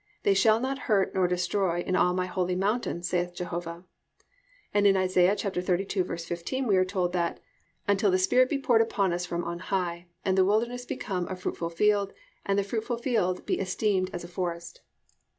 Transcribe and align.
They 0.23 0.33
shall 0.33 0.59
not 0.59 0.79
hurt 0.89 1.13
nor 1.13 1.27
destroy 1.27 1.81
in 1.81 1.95
all 1.95 2.15
my 2.15 2.25
holy 2.25 2.55
mountain, 2.55 3.03
saith 3.03 3.35
Jehovah,"+ 3.35 3.83
and 4.73 4.87
in 4.87 4.97
Isa. 4.97 5.19
32:15, 5.19 6.65
we 6.65 6.75
are 6.75 6.83
told 6.83 7.13
that 7.13 7.39
+"until 7.87 8.09
the 8.09 8.17
Spirit 8.17 8.49
be 8.49 8.57
poured 8.57 8.81
upon 8.81 9.13
us 9.13 9.27
from 9.27 9.43
on 9.43 9.59
high, 9.59 10.07
and 10.25 10.35
the 10.35 10.43
wilderness 10.43 10.85
become 10.85 11.27
a 11.27 11.35
fruitful 11.35 11.69
field, 11.69 12.13
and 12.43 12.57
the 12.57 12.63
fruitful 12.63 12.97
field 12.97 13.45
be 13.45 13.59
esteemed 13.59 14.09
as 14.11 14.23
a 14.23 14.27
forest." 14.27 14.81